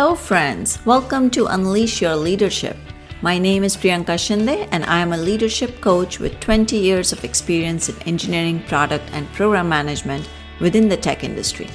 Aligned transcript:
Hello, 0.00 0.14
friends. 0.14 0.78
Welcome 0.86 1.28
to 1.32 1.44
Unleash 1.44 2.00
Your 2.00 2.16
Leadership. 2.16 2.74
My 3.20 3.36
name 3.36 3.62
is 3.62 3.76
Priyanka 3.76 4.16
Shinde, 4.16 4.66
and 4.72 4.82
I 4.86 5.00
am 5.00 5.12
a 5.12 5.18
leadership 5.18 5.82
coach 5.82 6.18
with 6.18 6.40
20 6.40 6.74
years 6.74 7.12
of 7.12 7.22
experience 7.22 7.90
in 7.90 8.08
engineering, 8.08 8.62
product, 8.66 9.04
and 9.12 9.30
program 9.34 9.68
management 9.68 10.26
within 10.58 10.88
the 10.88 10.96
tech 10.96 11.22
industry. 11.22 11.68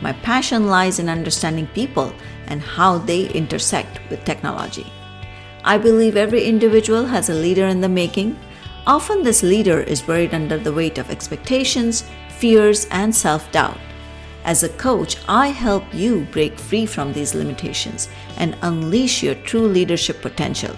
My 0.00 0.14
passion 0.14 0.68
lies 0.68 1.00
in 1.00 1.10
understanding 1.10 1.66
people 1.74 2.14
and 2.46 2.62
how 2.62 2.96
they 2.96 3.28
intersect 3.28 4.00
with 4.08 4.24
technology. 4.24 4.90
I 5.62 5.76
believe 5.76 6.16
every 6.16 6.44
individual 6.44 7.04
has 7.04 7.28
a 7.28 7.34
leader 7.34 7.66
in 7.66 7.82
the 7.82 7.90
making. 7.90 8.38
Often, 8.86 9.22
this 9.22 9.42
leader 9.42 9.80
is 9.80 10.00
buried 10.00 10.32
under 10.32 10.56
the 10.56 10.72
weight 10.72 10.96
of 10.96 11.10
expectations, 11.10 12.04
fears, 12.38 12.86
and 12.90 13.14
self 13.14 13.52
doubt. 13.52 13.76
As 14.46 14.62
a 14.62 14.68
coach, 14.68 15.16
I 15.28 15.48
help 15.48 15.82
you 15.92 16.20
break 16.30 16.56
free 16.56 16.86
from 16.86 17.12
these 17.12 17.34
limitations 17.34 18.08
and 18.36 18.56
unleash 18.62 19.20
your 19.20 19.34
true 19.34 19.66
leadership 19.66 20.22
potential. 20.22 20.74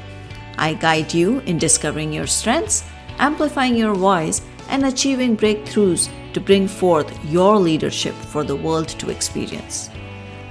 I 0.56 0.72
guide 0.72 1.12
you 1.12 1.40
in 1.40 1.58
discovering 1.58 2.10
your 2.10 2.26
strengths, 2.26 2.82
amplifying 3.18 3.76
your 3.76 3.94
voice, 3.94 4.40
and 4.70 4.86
achieving 4.86 5.36
breakthroughs 5.36 6.08
to 6.32 6.40
bring 6.40 6.66
forth 6.66 7.12
your 7.26 7.58
leadership 7.58 8.14
for 8.14 8.42
the 8.42 8.56
world 8.56 8.88
to 8.88 9.10
experience. 9.10 9.90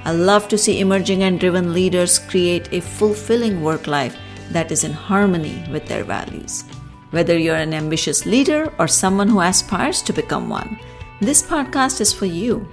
I 0.05 0.12
love 0.12 0.48
to 0.49 0.57
see 0.57 0.79
emerging 0.79 1.23
and 1.23 1.40
driven 1.40 1.73
leaders 1.73 2.20
create 2.20 2.71
a 2.71 2.81
fulfilling 2.81 3.63
work 3.63 3.88
life 3.88 4.15
that 4.52 4.71
is 4.71 4.84
in 4.84 4.93
harmony 4.93 5.65
with 5.71 5.88
their 5.88 6.04
values. 6.04 6.65
Whether 7.09 7.35
you're 7.35 7.55
an 7.55 7.73
ambitious 7.73 8.27
leader 8.27 8.71
or 8.77 8.88
someone 8.88 9.27
who 9.27 9.41
aspires 9.41 10.04
to 10.04 10.13
become 10.13 10.49
one, 10.49 10.79
this 11.20 11.41
podcast 11.41 11.99
is 11.99 12.13
for 12.13 12.27
you. 12.27 12.70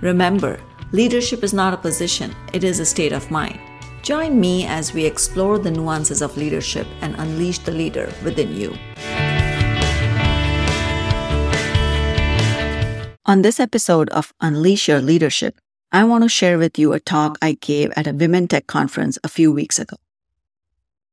Remember, 0.00 0.60
leadership 0.92 1.42
is 1.42 1.52
not 1.52 1.74
a 1.74 1.76
position, 1.76 2.32
it 2.52 2.62
is 2.62 2.78
a 2.78 2.86
state 2.86 3.12
of 3.12 3.32
mind. 3.32 3.58
Join 4.02 4.38
me 4.38 4.64
as 4.64 4.94
we 4.94 5.04
explore 5.04 5.58
the 5.58 5.72
nuances 5.72 6.22
of 6.22 6.36
leadership 6.36 6.86
and 7.00 7.16
unleash 7.16 7.58
the 7.58 7.72
leader 7.72 8.12
within 8.22 8.54
you. 8.54 8.76
On 13.26 13.42
this 13.42 13.58
episode 13.58 14.08
of 14.10 14.32
Unleash 14.40 14.88
Your 14.88 15.02
Leadership, 15.02 15.60
I 15.90 16.04
want 16.04 16.22
to 16.22 16.28
share 16.28 16.58
with 16.58 16.78
you 16.78 16.92
a 16.92 17.00
talk 17.00 17.36
I 17.42 17.58
gave 17.60 17.90
at 17.96 18.06
a 18.06 18.12
Women 18.12 18.46
Tech 18.46 18.68
conference 18.68 19.18
a 19.24 19.28
few 19.28 19.52
weeks 19.52 19.80
ago. 19.80 19.96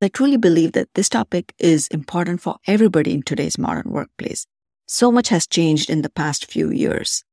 I 0.01 0.09
truly 0.09 0.37
believe 0.37 0.73
that 0.73 0.93
this 0.93 1.09
topic 1.09 1.53
is 1.57 1.87
important 1.87 2.39
for 2.39 2.57
everybody 2.67 3.15
in 3.15 3.23
today's 3.23 3.57
modern 3.57 3.91
workplace. 3.91 4.45
So 4.85 5.11
much 5.11 5.29
has 5.29 5.47
changed 5.47 5.89
in 5.89 6.03
the 6.03 6.09
past 6.11 6.45
few 6.51 6.69
years. 6.69 7.23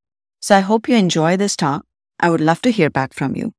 So 0.43 0.57
I 0.57 0.61
hope 0.61 0.89
you 0.89 0.97
enjoy 0.97 1.37
this 1.37 1.57
talk. 1.57 1.87
I 2.19 2.29
would 2.29 2.41
love 2.41 2.61
to 2.63 2.73
hear 2.73 2.91
back 2.91 3.15
from 3.15 3.37
you. 3.37 3.53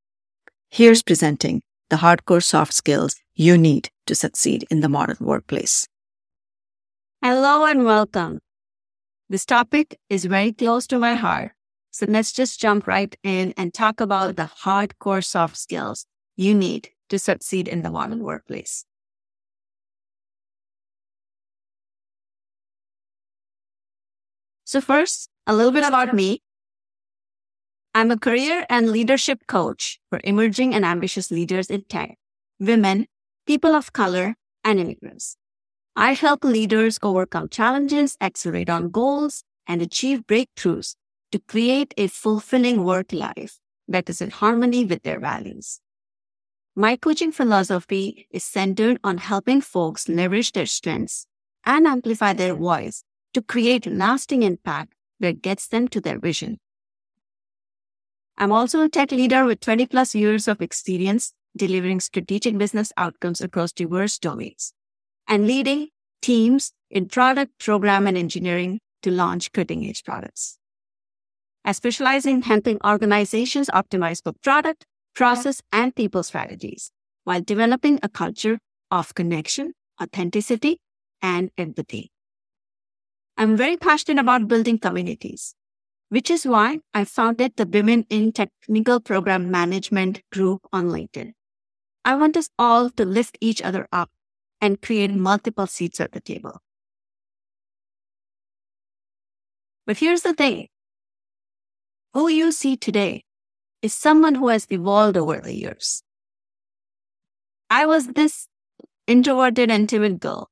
Here's 0.69 1.01
presenting 1.01 1.61
the 1.89 1.95
hardcore 1.95 2.43
soft 2.43 2.73
skills 2.73 3.15
you 3.35 3.57
need 3.57 3.89
to 4.05 4.13
succeed 4.13 4.65
in 4.69 4.81
the 4.81 4.89
modern 4.89 5.15
workplace. 5.21 5.87
Hello 7.21 7.63
and 7.63 7.85
welcome. 7.85 8.39
This 9.29 9.45
topic 9.45 9.97
is 10.09 10.25
very 10.25 10.51
close 10.51 10.85
to 10.87 10.99
my 10.99 11.15
heart. 11.15 11.53
So 11.91 12.05
let's 12.09 12.33
just 12.33 12.59
jump 12.59 12.85
right 12.85 13.15
in 13.23 13.53
and 13.55 13.73
talk 13.73 14.01
about 14.01 14.35
the 14.35 14.51
hardcore 14.65 15.23
soft 15.23 15.55
skills 15.55 16.05
you 16.35 16.53
need 16.53 16.89
to 17.07 17.17
succeed 17.17 17.69
in 17.69 17.83
the 17.83 17.91
modern 17.91 18.23
workplace. 18.23 18.83
So 24.65 24.81
first, 24.81 25.29
a 25.47 25.55
little 25.55 25.71
bit 25.71 25.85
about 25.85 26.13
me. 26.13 26.42
I'm 27.95 28.09
a 28.09 28.17
career 28.17 28.65
and 28.71 28.89
leadership 28.89 29.45
coach 29.47 29.99
for 30.09 30.19
emerging 30.23 30.73
and 30.73 30.83
ambitious 30.83 31.29
leaders 31.29 31.69
in 31.69 31.83
tech, 31.83 32.17
women, 32.59 33.05
people 33.45 33.75
of 33.75 33.93
color, 33.93 34.35
and 34.63 34.79
immigrants. 34.79 35.37
I 35.95 36.13
help 36.13 36.43
leaders 36.43 36.97
overcome 37.03 37.49
challenges, 37.49 38.17
accelerate 38.19 38.67
on 38.67 38.89
goals, 38.89 39.43
and 39.67 39.79
achieve 39.79 40.25
breakthroughs 40.25 40.95
to 41.31 41.37
create 41.37 41.93
a 41.95 42.07
fulfilling 42.07 42.83
work 42.83 43.13
life 43.13 43.59
that 43.87 44.09
is 44.09 44.21
in 44.21 44.31
harmony 44.31 44.85
with 44.85 45.03
their 45.03 45.19
values. 45.19 45.79
My 46.75 46.95
coaching 46.95 47.31
philosophy 47.31 48.27
is 48.31 48.43
centered 48.43 48.99
on 49.03 49.19
helping 49.19 49.61
folks 49.61 50.09
leverage 50.09 50.53
their 50.53 50.65
strengths 50.65 51.27
and 51.63 51.85
amplify 51.85 52.33
their 52.33 52.55
voice 52.55 53.03
to 53.35 53.43
create 53.43 53.85
lasting 53.85 54.41
impact 54.41 54.93
that 55.19 55.43
gets 55.43 55.67
them 55.67 55.87
to 55.89 56.01
their 56.01 56.17
vision. 56.17 56.57
I'm 58.37 58.51
also 58.51 58.81
a 58.81 58.89
tech 58.89 59.11
leader 59.11 59.45
with 59.45 59.59
20 59.59 59.85
plus 59.87 60.15
years 60.15 60.47
of 60.47 60.61
experience 60.61 61.33
delivering 61.55 61.99
strategic 61.99 62.57
business 62.57 62.91
outcomes 62.97 63.41
across 63.41 63.71
diverse 63.71 64.17
domains 64.17 64.73
and 65.27 65.47
leading 65.47 65.89
teams 66.21 66.73
in 66.89 67.07
product, 67.07 67.51
program, 67.59 68.07
and 68.07 68.17
engineering 68.17 68.79
to 69.03 69.11
launch 69.11 69.51
cutting 69.51 69.85
edge 69.85 70.03
products. 70.03 70.57
I 71.65 71.71
specialize 71.73 72.25
in 72.25 72.41
helping 72.41 72.79
organizations 72.83 73.69
optimize 73.69 74.21
for 74.23 74.33
product, 74.43 74.85
process, 75.15 75.61
and 75.71 75.95
people 75.95 76.23
strategies 76.23 76.91
while 77.23 77.41
developing 77.41 77.99
a 78.03 78.09
culture 78.09 78.59
of 78.91 79.13
connection, 79.15 79.73
authenticity, 80.01 80.79
and 81.21 81.51
empathy. 81.57 82.11
I'm 83.37 83.55
very 83.55 83.77
passionate 83.77 84.21
about 84.21 84.47
building 84.47 84.77
communities 84.77 85.55
which 86.13 86.29
is 86.29 86.45
why 86.45 86.79
I 86.93 87.05
founded 87.05 87.53
the 87.55 87.65
Women 87.65 88.05
in 88.07 88.33
Technical 88.33 88.99
Program 88.99 89.49
Management 89.49 90.21
group 90.31 90.61
on 90.71 90.89
LinkedIn. 90.89 91.31
I 92.05 92.13
want 92.13 92.37
us 92.37 92.49
all 92.59 92.91
to 92.91 93.03
lift 93.03 93.35
each 93.41 93.63
other 93.63 93.87
up 93.91 94.11
and 94.61 94.79
create 94.79 95.09
multiple 95.09 95.65
seats 95.65 95.99
at 95.99 96.11
the 96.11 96.19
table. 96.19 96.59
But 99.87 99.97
here's 99.97 100.21
the 100.21 100.35
thing. 100.35 100.67
Who 102.13 102.27
you 102.27 102.51
see 102.51 102.77
today 102.77 103.23
is 103.81 103.95
someone 103.95 104.35
who 104.35 104.49
has 104.49 104.67
evolved 104.69 105.17
over 105.17 105.41
the 105.41 105.55
years. 105.55 106.03
I 107.71 107.87
was 107.87 108.09
this 108.09 108.47
introverted 109.07 109.71
and 109.71 109.89
timid 109.89 110.19
girl 110.19 110.51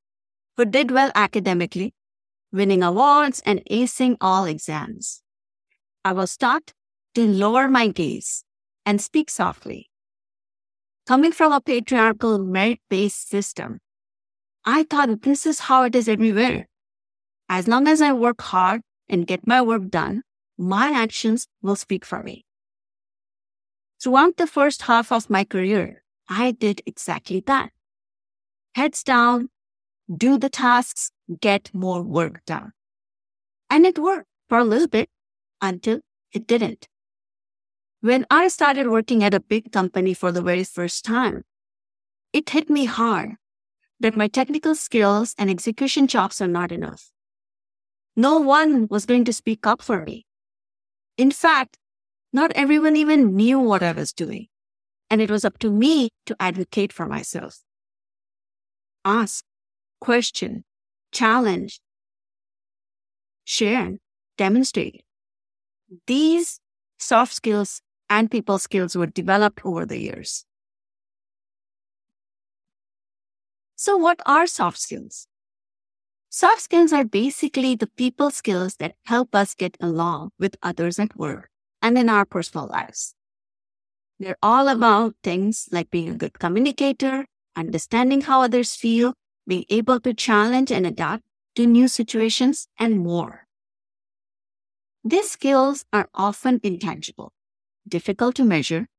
who 0.58 0.66
did 0.66 0.90
well 0.90 1.12
academically, 1.14 1.94
winning 2.52 2.82
awards 2.82 3.44
and 3.46 3.62
acing 3.70 4.18
all 4.20 4.46
exams. 4.46 5.22
I 6.04 6.14
was 6.14 6.36
taught 6.36 6.74
to 7.16 7.28
lower 7.28 7.68
my 7.68 7.88
gaze 7.88 8.44
and 8.86 9.00
speak 9.00 9.30
softly. 9.30 9.90
Coming 11.06 11.32
from 11.32 11.52
a 11.52 11.62
patriarchal 11.62 12.40
merit 12.40 12.80
based 12.90 13.30
system, 13.30 13.80
I 14.66 14.84
thought 14.84 15.22
this 15.22 15.46
is 15.46 15.60
how 15.62 15.84
it 15.84 15.96
is 15.96 16.08
everywhere. 16.08 16.68
As 17.50 17.68
long 17.68 17.88
as 17.88 18.02
I 18.02 18.14
work 18.14 18.42
hard 18.42 18.82
and 19.10 19.28
get 19.28 19.46
my 19.46 19.62
work 19.62 19.90
done, 19.90 20.24
my 20.58 20.92
actions 20.92 21.48
will 21.62 21.76
speak 21.76 22.06
for 22.06 22.24
me. 22.24 22.46
Throughout 24.02 24.38
the 24.38 24.48
first 24.48 24.84
half 24.84 25.12
of 25.12 25.30
my 25.30 25.44
career, 25.44 26.04
I 26.30 26.52
did 26.52 26.82
exactly 26.86 27.44
that. 27.46 27.72
Heads 28.74 29.04
down, 29.04 29.50
do 30.16 30.38
the 30.38 30.50
tasks, 30.50 31.12
get 31.40 31.70
more 31.74 32.02
work 32.02 32.42
done. 32.46 32.72
And 33.70 33.86
it 33.86 34.00
worked 34.00 34.28
for 34.50 34.58
a 34.58 34.64
little 34.64 34.88
bit 34.88 35.10
until 35.62 36.00
it 36.32 36.48
didn't. 36.48 36.88
When 38.02 38.26
I 38.32 38.48
started 38.48 38.88
working 38.88 39.24
at 39.24 39.34
a 39.34 39.40
big 39.40 39.72
company 39.72 40.14
for 40.14 40.32
the 40.32 40.42
very 40.42 40.64
first 40.64 41.06
time, 41.06 41.44
it 42.34 42.50
hit 42.50 42.70
me 42.70 42.86
hard 42.86 43.36
that 44.00 44.18
my 44.18 44.28
technical 44.28 44.74
skills 44.74 45.36
and 45.38 45.50
execution 45.50 46.08
chops 46.08 46.42
are 46.42 46.48
not 46.48 46.72
enough. 46.72 47.12
No 48.16 48.40
one 48.40 48.88
was 48.90 49.06
going 49.06 49.24
to 49.26 49.34
speak 49.34 49.68
up 49.68 49.82
for 49.82 50.04
me. 50.04 50.26
In 51.18 51.32
fact, 51.32 51.78
not 52.34 52.52
everyone 52.56 52.96
even 52.96 53.36
knew 53.36 53.60
what 53.60 53.84
I 53.84 53.92
was 53.92 54.14
doing, 54.14 54.48
and 55.10 55.22
it 55.22 55.30
was 55.30 55.46
up 55.46 55.60
to 55.60 55.70
me 55.70 56.10
to 56.26 56.36
advocate 56.40 56.92
for 56.92 57.06
myself. 57.06 57.60
Ask, 59.06 59.44
question, 60.00 60.64
challenge, 61.12 61.82
share, 63.44 63.98
demonstrate. 64.38 65.04
These 66.08 66.60
soft 67.00 67.34
skills 67.34 67.82
and 68.10 68.32
people 68.32 68.60
skills 68.60 68.96
were 68.96 69.08
developed 69.08 69.66
over 69.66 69.86
the 69.86 70.00
years. 70.00 70.46
So, 73.76 73.98
what 73.98 74.22
are 74.26 74.48
soft 74.48 74.78
skills? 74.80 75.28
Soft 76.30 76.62
skills 76.62 76.94
are 76.94 77.04
basically 77.04 77.76
the 77.76 77.86
people 77.86 78.32
skills 78.32 78.78
that 78.78 78.96
help 79.06 79.36
us 79.36 79.54
get 79.54 79.78
along 79.80 80.32
with 80.40 80.56
others 80.64 80.98
at 80.98 81.16
work 81.16 81.52
and 81.82 81.98
in 81.98 82.10
our 82.10 82.26
personal 82.26 82.68
lives. 82.68 83.14
They're 84.20 84.38
all 84.42 84.70
about 84.70 85.16
things 85.24 85.68
like 85.72 85.90
being 85.90 86.10
a 86.10 86.16
good 86.16 86.40
communicator, 86.40 87.26
understanding 87.58 88.22
how 88.22 88.42
others 88.42 88.76
feel, 88.76 89.16
being 89.48 89.66
able 89.70 90.00
to 90.02 90.14
challenge 90.14 90.72
and 90.72 90.86
adapt 90.86 91.24
to 91.56 91.66
new 91.66 91.88
situations, 91.90 92.68
and 92.80 93.00
more. 93.00 93.48
These 95.04 95.30
skills 95.30 95.86
are 95.94 96.10
often 96.16 96.60
intangible, 96.64 97.34
difficult 97.88 98.36
to 98.38 98.46
measure, 98.46 98.90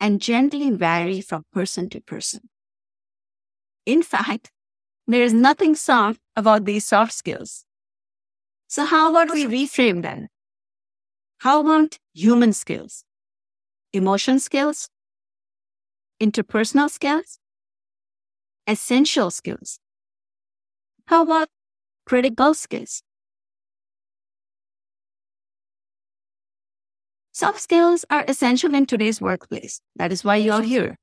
and 0.00 0.20
generally 0.22 0.70
vary 0.70 1.20
from 1.22 1.46
person 1.52 1.90
to 1.90 2.00
person. 2.00 2.50
In 3.86 4.02
fact, 4.04 4.52
there 5.06 5.22
is 5.22 5.32
nothing 5.34 5.74
soft 5.76 6.20
about 6.36 6.64
these 6.66 6.86
soft 6.86 7.12
skills. 7.14 7.66
So, 8.68 8.84
how 8.84 9.10
about 9.10 9.32
we 9.34 9.46
reframe 9.46 10.02
them? 10.02 10.28
How 11.38 11.60
about 11.60 11.98
human 12.12 12.52
skills, 12.52 13.04
emotion 13.92 14.40
skills, 14.40 14.90
interpersonal 16.20 16.88
skills, 16.90 17.38
essential 18.68 19.30
skills? 19.32 19.80
How 21.06 21.22
about 21.22 21.48
critical 22.06 22.54
skills? 22.54 23.02
Soft 27.38 27.60
skills 27.60 28.04
are 28.10 28.24
essential 28.26 28.74
in 28.74 28.84
today's 28.84 29.20
workplace. 29.20 29.80
That 29.94 30.10
is 30.10 30.24
why 30.24 30.34
you're 30.38 30.62
here. 30.62 30.96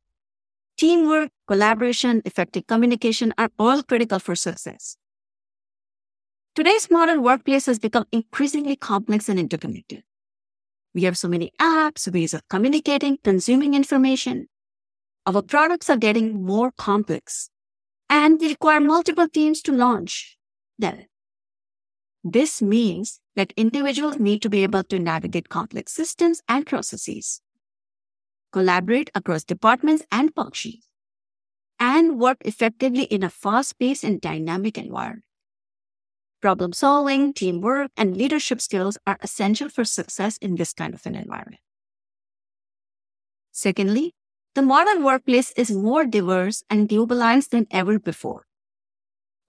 Teamwork, 0.77 1.29
collaboration, 1.47 2.21
effective 2.25 2.67
communication 2.67 3.33
are 3.37 3.51
all 3.57 3.83
critical 3.83 4.19
for 4.19 4.35
success. 4.35 4.97
Today's 6.53 6.91
modern 6.91 7.23
workplace 7.23 7.67
has 7.67 7.79
become 7.79 8.03
increasingly 8.11 8.75
complex 8.75 9.29
and 9.29 9.39
interconnected. 9.39 10.03
We 10.93 11.03
have 11.03 11.17
so 11.17 11.29
many 11.29 11.53
apps, 11.57 12.13
ways 12.13 12.33
of 12.33 12.45
communicating, 12.49 13.17
consuming 13.23 13.73
information. 13.73 14.49
Our 15.25 15.41
products 15.41 15.89
are 15.89 15.95
getting 15.95 16.43
more 16.43 16.73
complex 16.77 17.49
and 18.09 18.41
we 18.41 18.49
require 18.49 18.81
multiple 18.81 19.29
teams 19.29 19.61
to 19.61 19.71
launch 19.71 20.37
them. 20.77 21.05
This 22.25 22.61
means 22.61 23.21
that 23.35 23.53
individuals 23.57 24.17
need 24.17 24.41
to 24.41 24.49
be 24.49 24.63
able 24.63 24.83
to 24.83 24.99
navigate 24.99 25.49
complex 25.49 25.91
systems 25.91 26.41
and 26.47 26.65
processes, 26.65 27.41
collaborate 28.51 29.09
across 29.13 29.43
departments 29.43 30.03
and 30.11 30.33
functions, 30.33 30.87
and 31.79 32.19
work 32.19 32.37
effectively 32.45 33.03
in 33.03 33.23
a 33.23 33.29
fast 33.29 33.77
paced 33.77 34.03
and 34.03 34.21
dynamic 34.21 34.77
environment. 34.77 35.23
Problem 36.41 36.73
solving, 36.73 37.33
teamwork, 37.33 37.91
and 37.97 38.15
leadership 38.15 38.61
skills 38.61 38.97
are 39.07 39.17
essential 39.21 39.67
for 39.67 39.83
success 39.83 40.37
in 40.37 40.55
this 40.55 40.73
kind 40.73 40.93
of 40.93 41.05
an 41.05 41.15
environment. 41.15 41.61
Secondly, 43.51 44.13
the 44.53 44.61
modern 44.61 45.03
workplace 45.03 45.51
is 45.57 45.71
more 45.71 46.05
diverse 46.05 46.63
and 46.69 46.87
globalized 46.87 47.49
than 47.49 47.67
ever 47.71 47.99
before. 47.99 48.45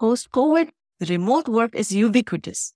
Post 0.01 0.31
COVID, 0.31 0.71
remote 1.09 1.49
work 1.49 1.75
is 1.75 1.93
ubiquitous. 1.93 2.73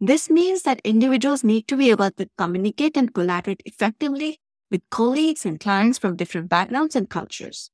This 0.00 0.28
means 0.28 0.62
that 0.62 0.80
individuals 0.84 1.44
need 1.44 1.66
to 1.68 1.76
be 1.76 1.90
able 1.90 2.10
to 2.10 2.28
communicate 2.36 2.96
and 2.96 3.12
collaborate 3.14 3.62
effectively 3.64 4.38
with 4.70 4.82
colleagues 4.90 5.46
and 5.46 5.60
clients 5.60 5.98
from 5.98 6.16
different 6.16 6.48
backgrounds 6.48 6.96
and 6.96 7.08
cultures. 7.08 7.70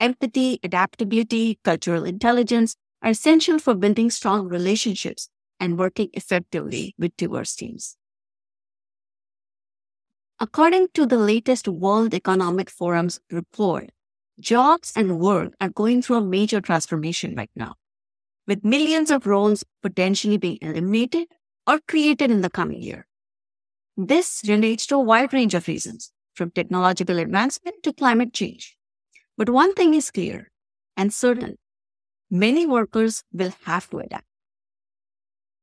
Empathy, 0.00 0.58
adaptability, 0.64 1.60
cultural 1.62 2.04
intelligence 2.04 2.74
are 3.02 3.10
essential 3.10 3.58
for 3.58 3.74
building 3.74 4.10
strong 4.10 4.48
relationships 4.48 5.28
and 5.60 5.78
working 5.78 6.10
effectively 6.12 6.94
with 6.98 7.16
diverse 7.16 7.54
teams. 7.54 7.96
According 10.40 10.88
to 10.94 11.06
the 11.06 11.16
latest 11.18 11.68
World 11.68 12.14
Economic 12.14 12.68
Forum's 12.68 13.20
report, 13.30 13.90
jobs 14.40 14.92
and 14.96 15.20
work 15.20 15.54
are 15.60 15.68
going 15.68 16.02
through 16.02 16.16
a 16.16 16.20
major 16.24 16.60
transformation 16.60 17.34
right 17.36 17.50
now 17.54 17.74
with 18.50 18.64
millions 18.64 19.12
of 19.12 19.28
roles 19.28 19.62
potentially 19.80 20.36
being 20.36 20.58
eliminated 20.60 21.28
or 21.68 21.78
created 21.86 22.32
in 22.32 22.40
the 22.40 22.50
coming 22.50 22.82
year. 22.82 23.06
This 23.96 24.42
relates 24.48 24.86
to 24.86 24.96
a 24.96 25.00
wide 25.10 25.32
range 25.32 25.54
of 25.54 25.68
reasons, 25.68 26.10
from 26.34 26.50
technological 26.50 27.20
advancement 27.20 27.76
to 27.84 27.92
climate 27.92 28.32
change. 28.34 28.76
But 29.38 29.50
one 29.50 29.72
thing 29.74 29.94
is 29.94 30.10
clear 30.10 30.50
and 30.96 31.14
certain 31.14 31.58
many 32.28 32.66
workers 32.66 33.22
will 33.32 33.52
have 33.66 33.88
to 33.90 33.98
adapt. 33.98 34.26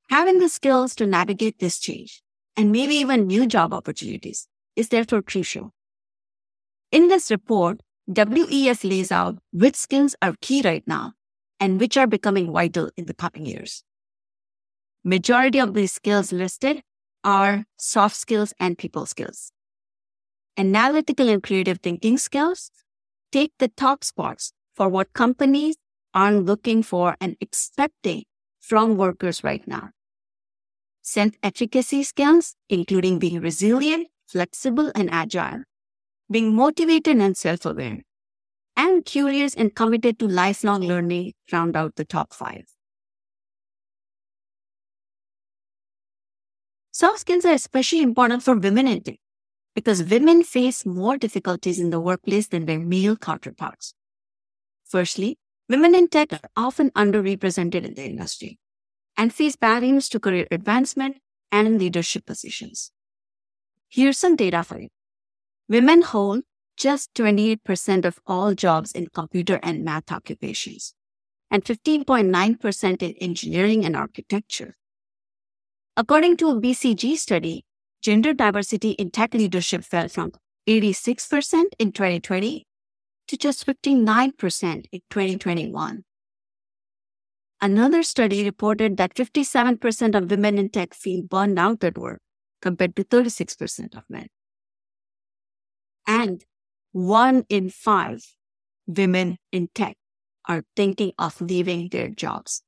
Having 0.09 0.39
the 0.39 0.47
skills 0.47 0.95
to 0.95 1.05
navigate 1.05 1.59
this 1.59 1.79
change 1.79 2.23
and 2.55 2.71
maybe 2.71 2.95
even 2.95 3.27
new 3.27 3.47
job 3.47 3.73
opportunities 3.73 4.47
is 4.77 4.87
therefore 4.87 5.21
crucial. 5.21 5.73
In 6.93 7.09
this 7.09 7.29
report, 7.31 7.81
WEF 8.09 8.89
lays 8.89 9.11
out 9.11 9.39
which 9.51 9.75
skills 9.75 10.15
are 10.21 10.35
key 10.39 10.61
right 10.61 10.87
now 10.87 11.15
and 11.59 11.79
which 11.79 11.97
are 11.97 12.07
becoming 12.07 12.51
vital 12.51 12.89
in 12.97 13.05
the 13.05 13.13
coming 13.13 13.45
years. 13.45 13.83
Majority 15.03 15.59
of 15.59 15.73
these 15.73 15.93
skills 15.93 16.31
listed 16.31 16.83
are 17.23 17.65
soft 17.77 18.15
skills 18.15 18.53
and 18.59 18.77
people 18.77 19.05
skills. 19.05 19.51
Analytical 20.57 21.29
and 21.29 21.43
creative 21.43 21.79
thinking 21.79 22.17
skills 22.17 22.71
take 23.31 23.51
the 23.59 23.67
top 23.67 24.03
spots 24.03 24.53
for 24.75 24.89
what 24.89 25.13
companies 25.13 25.75
are 26.13 26.33
looking 26.33 26.81
for 26.83 27.15
and 27.21 27.35
expecting 27.39 28.23
from 28.59 28.97
workers 28.97 29.43
right 29.43 29.67
now. 29.67 29.91
Self 31.01 31.31
efficacy 31.41 32.03
skills, 32.03 32.55
including 32.69 33.19
being 33.19 33.39
resilient, 33.39 34.07
flexible, 34.27 34.91
and 34.93 35.09
agile, 35.09 35.63
being 36.29 36.53
motivated 36.55 37.17
and 37.17 37.37
self 37.37 37.65
aware, 37.65 38.01
and 38.77 39.03
curious 39.03 39.55
and 39.55 39.75
committed 39.75 40.19
to 40.19 40.27
lifelong 40.27 40.81
learning 40.81 41.33
round 41.51 41.75
out 41.75 41.95
the 41.95 42.05
top 42.05 42.33
five. 42.33 42.65
Soft 46.91 47.19
skills 47.19 47.45
are 47.45 47.53
especially 47.53 48.01
important 48.01 48.43
for 48.43 48.55
women 48.55 48.87
in 48.87 49.01
tech 49.01 49.17
because 49.75 50.03
women 50.03 50.43
face 50.43 50.85
more 50.85 51.17
difficulties 51.17 51.79
in 51.79 51.89
the 51.89 51.99
workplace 51.99 52.47
than 52.47 52.65
their 52.65 52.79
male 52.79 53.15
counterparts. 53.15 53.93
Firstly, 54.85 55.37
women 55.69 55.93
in 55.93 56.07
tech 56.07 56.33
are 56.33 56.49
often 56.55 56.91
underrepresented 56.91 57.83
in 57.83 57.93
the 57.93 58.05
industry 58.05 58.57
and 59.15 59.33
face 59.33 59.55
barriers 59.55 60.09
to 60.09 60.19
career 60.19 60.47
advancement 60.49 61.17
and 61.51 61.79
leadership 61.79 62.25
positions. 62.25 62.91
Here's 63.89 64.17
some 64.17 64.35
data 64.35 64.63
for 64.63 64.79
you. 64.79 64.89
Women 65.69 66.01
hold 66.01 66.43
just 66.77 67.13
28% 67.15 68.05
of 68.05 68.19
all 68.25 68.53
jobs 68.53 68.91
in 68.91 69.07
computer 69.07 69.59
and 69.63 69.83
math 69.83 70.11
occupations, 70.11 70.93
and 71.51 71.65
15.9% 71.65 73.01
in 73.01 73.15
engineering 73.19 73.83
and 73.83 73.95
architecture. 73.95 74.75
According 75.95 76.37
to 76.37 76.49
a 76.49 76.61
BCG 76.61 77.17
study, 77.17 77.65
gender 78.01 78.33
diversity 78.33 78.91
in 78.91 79.09
tech 79.09 79.33
leadership 79.33 79.83
fell 79.83 80.07
from 80.07 80.31
86% 80.67 81.63
in 81.79 81.91
2020 81.91 82.65
to 83.27 83.37
just 83.37 83.65
59% 83.65 84.85
in 84.91 85.01
2021. 85.09 86.03
Another 87.59 88.03
study 88.03 88.43
reported 88.43 88.97
that 88.97 89.15
57% 89.15 90.15
of 90.15 90.29
women 90.29 90.59
in 90.59 90.69
tech 90.69 90.93
feel 90.93 91.23
burned 91.23 91.57
out 91.57 91.83
at 91.83 91.97
work 91.97 92.19
compared 92.61 92.95
to 92.95 93.03
36% 93.03 93.97
of 93.97 94.03
men. 94.07 94.27
And 96.05 96.45
one 96.91 97.45
in 97.49 97.69
five 97.69 98.23
women 98.87 99.37
in 99.51 99.69
tech 99.73 99.97
are 100.47 100.63
thinking 100.75 101.11
of 101.19 101.39
leaving 101.41 101.89
their 101.89 102.09
jobs. 102.09 102.63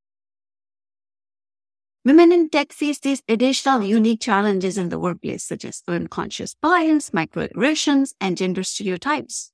Women 2.06 2.32
in 2.32 2.50
tech 2.50 2.72
face 2.72 3.00
these 3.00 3.22
additional 3.28 3.84
unique 3.84 4.22
challenges 4.22 4.78
in 4.78 4.90
the 4.90 5.00
workplace, 5.00 5.44
such 5.44 5.66
as 5.66 5.84
unconscious 5.88 6.56
bias, 6.62 7.10
microaggressions, 7.10 8.14
and 8.22 8.38
gender 8.38 8.64
stereotypes. 8.64 9.52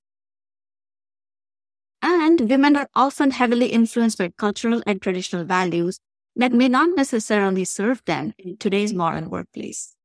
And 2.02 2.50
women 2.50 2.76
are 2.76 2.88
often 2.94 3.32
heavily 3.32 3.68
influenced 3.68 4.20
by 4.20 4.32
cultural 4.38 4.84
and 4.86 5.02
traditional 5.02 5.44
values 5.44 6.00
that 6.36 6.52
may 6.52 6.68
not 6.68 6.90
necessarily 6.96 7.66
serve 7.66 8.04
them 8.06 8.34
in 8.38 8.58
today's 8.58 8.94
modern 8.94 9.30
workplace. 9.30 9.96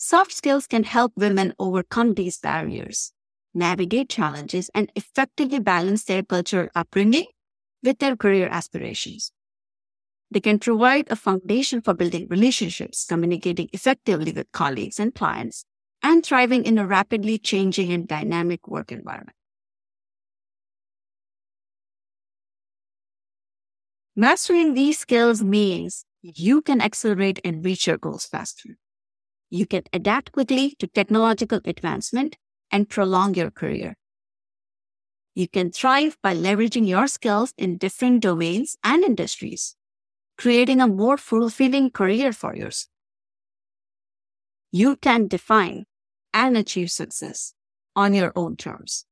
Soft 0.00 0.32
skills 0.32 0.68
can 0.68 0.84
help 0.84 1.12
women 1.16 1.54
overcome 1.58 2.14
these 2.14 2.38
barriers, 2.38 3.12
navigate 3.52 4.08
challenges, 4.08 4.70
and 4.72 4.92
effectively 4.94 5.58
balance 5.58 6.04
their 6.04 6.22
cultural 6.22 6.68
upbringing 6.76 7.26
with 7.82 7.98
their 7.98 8.16
career 8.16 8.48
aspirations. 8.48 9.32
They 10.30 10.38
can 10.38 10.60
provide 10.60 11.10
a 11.10 11.16
foundation 11.16 11.80
for 11.80 11.94
building 11.94 12.28
relationships, 12.30 13.06
communicating 13.06 13.68
effectively 13.72 14.30
with 14.30 14.52
colleagues 14.52 15.00
and 15.00 15.12
clients, 15.12 15.64
and 16.00 16.24
thriving 16.24 16.64
in 16.64 16.78
a 16.78 16.86
rapidly 16.86 17.36
changing 17.36 17.92
and 17.92 18.06
dynamic 18.06 18.68
work 18.68 18.92
environment. 18.92 19.36
Mastering 24.14 24.74
these 24.74 25.00
skills 25.00 25.42
means 25.42 26.04
you 26.22 26.62
can 26.62 26.80
accelerate 26.80 27.40
and 27.44 27.64
reach 27.64 27.88
your 27.88 27.98
goals 27.98 28.26
faster. 28.26 28.76
You 29.50 29.66
can 29.66 29.84
adapt 29.92 30.32
quickly 30.32 30.74
to 30.78 30.86
technological 30.86 31.60
advancement 31.64 32.36
and 32.70 32.88
prolong 32.88 33.34
your 33.34 33.50
career. 33.50 33.96
You 35.34 35.48
can 35.48 35.70
thrive 35.70 36.18
by 36.22 36.34
leveraging 36.34 36.86
your 36.86 37.06
skills 37.06 37.54
in 37.56 37.78
different 37.78 38.20
domains 38.22 38.76
and 38.82 39.04
industries, 39.04 39.76
creating 40.36 40.80
a 40.80 40.88
more 40.88 41.16
fulfilling 41.16 41.90
career 41.90 42.32
for 42.32 42.56
yourself. 42.56 42.90
You 44.70 44.96
can 44.96 45.28
define 45.28 45.86
and 46.34 46.56
achieve 46.56 46.90
success 46.90 47.54
on 47.96 48.14
your 48.14 48.32
own 48.36 48.56
terms. 48.56 49.06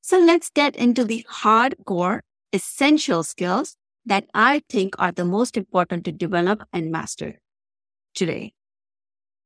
So 0.00 0.18
let's 0.18 0.50
get 0.50 0.76
into 0.76 1.04
the 1.04 1.26
hardcore 1.28 2.20
essential 2.52 3.22
skills 3.22 3.76
that 4.08 4.24
I 4.34 4.62
think 4.68 4.94
are 4.98 5.12
the 5.12 5.24
most 5.24 5.56
important 5.56 6.04
to 6.04 6.12
develop 6.12 6.62
and 6.72 6.90
master 6.90 7.40
today. 8.14 8.54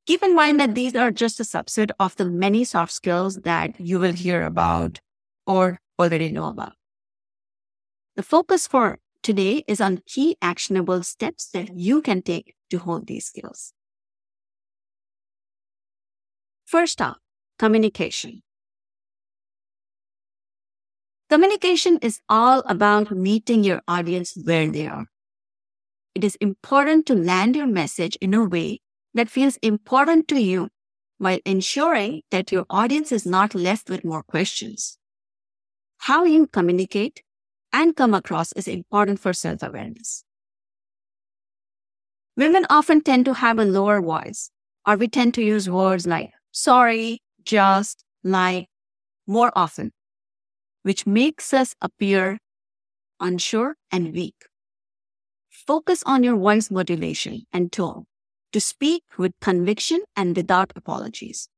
Keep 0.07 0.23
in 0.23 0.35
mind 0.35 0.59
that 0.59 0.75
these 0.75 0.97
are 0.97 1.11
just 1.11 1.38
a 1.38 1.45
subset 1.45 1.90
of 2.00 2.16
the 2.16 2.25
many 2.25 2.64
soft 2.64 2.92
skills 2.92 3.37
that 3.42 3.78
you 3.81 3.99
will 3.99 4.12
hear 4.12 4.42
about 4.42 5.00
or 5.47 5.81
already 5.99 6.31
know 6.31 6.47
about. 6.47 6.75
The 8.16 8.23
focus 8.23 8.66
for 8.66 8.99
today 9.23 9.64
is 9.66 9.81
on 9.81 10.02
key 10.07 10.37
actionable 10.42 11.02
steps 11.02 11.49
that 11.50 11.76
you 11.76 12.02
can 12.02 12.23
take 12.23 12.54
to 12.71 12.78
hone 12.78 13.04
these 13.07 13.26
skills. 13.26 13.73
First 16.64 17.00
up, 17.00 17.19
communication. 17.59 18.42
Communication 21.32 21.96
is 22.02 22.20
all 22.28 22.62
about 22.66 23.10
meeting 23.10 23.64
your 23.64 23.80
audience 23.88 24.36
where 24.44 24.70
they 24.70 24.86
are. 24.86 25.06
It 26.14 26.24
is 26.24 26.36
important 26.42 27.06
to 27.06 27.14
land 27.14 27.56
your 27.56 27.66
message 27.66 28.16
in 28.16 28.34
a 28.34 28.44
way 28.44 28.82
that 29.14 29.30
feels 29.30 29.56
important 29.62 30.28
to 30.28 30.38
you 30.38 30.68
while 31.16 31.38
ensuring 31.46 32.20
that 32.32 32.52
your 32.52 32.66
audience 32.68 33.12
is 33.12 33.24
not 33.24 33.54
left 33.54 33.88
with 33.88 34.04
more 34.04 34.22
questions. 34.22 34.98
How 36.00 36.24
you 36.24 36.48
communicate 36.48 37.22
and 37.72 37.96
come 37.96 38.12
across 38.12 38.52
is 38.52 38.68
important 38.68 39.18
for 39.18 39.32
self 39.32 39.62
awareness. 39.62 40.24
Women 42.36 42.66
often 42.68 43.00
tend 43.00 43.24
to 43.24 43.32
have 43.32 43.58
a 43.58 43.64
lower 43.64 44.02
voice, 44.02 44.50
or 44.86 44.98
we 44.98 45.08
tend 45.08 45.32
to 45.32 45.42
use 45.42 45.70
words 45.70 46.06
like 46.06 46.32
sorry, 46.50 47.22
just, 47.42 48.04
like 48.22 48.68
more 49.26 49.50
often 49.56 49.92
which 50.82 51.06
makes 51.06 51.52
us 51.52 51.74
appear 51.80 52.38
unsure 53.20 53.76
and 53.90 54.12
weak. 54.12 54.46
Focus 55.50 56.02
on 56.04 56.24
your 56.24 56.36
voice 56.36 56.70
modulation 56.70 57.42
and 57.52 57.72
tone 57.72 58.04
to 58.52 58.60
speak 58.60 59.04
with 59.16 59.32
conviction 59.40 60.02
and 60.16 60.36
without 60.36 60.72
apologies. 60.74 61.48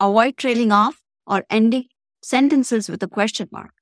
Avoid 0.00 0.36
trailing 0.36 0.72
off 0.72 1.00
or 1.26 1.44
ending 1.48 1.86
sentences 2.22 2.88
with 2.88 3.02
a 3.02 3.08
question 3.08 3.48
mark. 3.50 3.72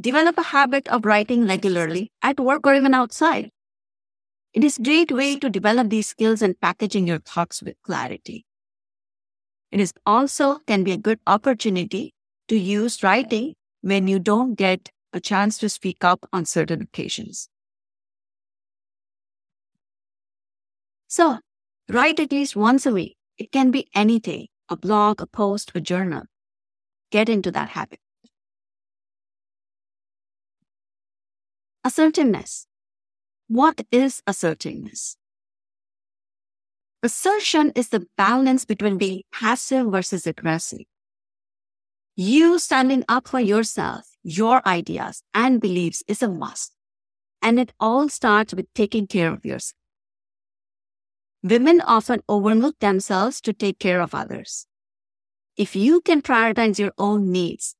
Develop 0.00 0.38
a 0.38 0.42
habit 0.42 0.88
of 0.88 1.04
writing 1.04 1.46
regularly 1.46 2.10
at 2.22 2.40
work 2.40 2.66
or 2.66 2.74
even 2.74 2.94
outside. 2.94 3.50
It 4.52 4.64
is 4.64 4.78
a 4.78 4.82
great 4.82 5.12
way 5.12 5.38
to 5.38 5.48
develop 5.48 5.90
these 5.90 6.08
skills 6.08 6.42
and 6.42 6.60
packaging 6.60 7.06
your 7.06 7.18
thoughts 7.18 7.62
with 7.62 7.76
clarity. 7.82 8.44
It 9.70 9.80
is 9.80 9.92
also 10.04 10.58
can 10.66 10.84
be 10.84 10.92
a 10.92 10.96
good 10.96 11.20
opportunity 11.26 12.14
to 12.48 12.58
use 12.58 13.02
writing 13.02 13.54
when 13.80 14.08
you 14.08 14.18
don't 14.18 14.54
get 14.54 14.90
a 15.12 15.20
chance 15.20 15.58
to 15.58 15.68
speak 15.68 16.04
up 16.04 16.26
on 16.32 16.44
certain 16.44 16.82
occasions. 16.82 17.48
So, 21.08 21.38
write 21.90 22.18
at 22.20 22.32
least 22.32 22.56
once 22.56 22.86
a 22.86 22.92
week. 22.92 23.16
It 23.36 23.52
can 23.52 23.70
be 23.70 23.88
anything 23.94 24.46
a 24.68 24.76
blog, 24.76 25.20
a 25.20 25.26
post, 25.26 25.72
a 25.74 25.80
journal. 25.80 26.22
Get 27.10 27.28
into 27.28 27.50
that 27.50 27.70
habit. 27.70 27.98
Assertiveness. 31.84 32.66
What 33.48 33.82
is 33.90 34.22
assertiveness? 34.26 35.16
Assertion 37.02 37.72
is 37.74 37.88
the 37.88 38.06
balance 38.16 38.64
between 38.64 38.96
being 38.96 39.22
passive 39.32 39.90
versus 39.90 40.26
aggressive. 40.26 40.86
You 42.14 42.58
standing 42.58 43.04
up 43.08 43.26
for 43.26 43.40
yourself, 43.40 44.06
your 44.22 44.66
ideas 44.68 45.22
and 45.32 45.62
beliefs 45.62 46.02
is 46.06 46.22
a 46.22 46.28
must. 46.28 46.74
And 47.40 47.58
it 47.58 47.72
all 47.80 48.10
starts 48.10 48.52
with 48.52 48.66
taking 48.74 49.06
care 49.06 49.32
of 49.32 49.46
yourself. 49.46 49.78
Women 51.42 51.80
often 51.80 52.22
overlook 52.28 52.78
themselves 52.80 53.40
to 53.40 53.54
take 53.54 53.78
care 53.78 54.02
of 54.02 54.14
others. 54.14 54.66
If 55.56 55.74
you 55.74 56.02
can 56.02 56.20
prioritize 56.20 56.78
your 56.78 56.92
own 56.98 57.32
needs, 57.32 57.76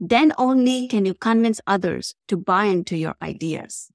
then 0.00 0.32
only 0.36 0.88
can 0.88 1.06
you 1.06 1.14
convince 1.14 1.60
others 1.66 2.14
to 2.26 2.36
buy 2.36 2.64
into 2.64 2.96
your 2.96 3.14
ideas. 3.22 3.88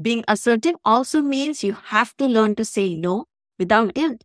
Being 0.00 0.24
assertive 0.28 0.76
also 0.84 1.20
means 1.20 1.64
you 1.64 1.72
have 1.72 2.16
to 2.16 2.26
learn 2.26 2.54
to 2.54 2.64
say 2.64 2.94
no 2.94 3.26
without 3.58 3.94
guilt 3.94 4.22